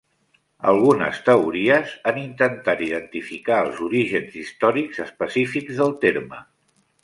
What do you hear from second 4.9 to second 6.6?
específics del terme.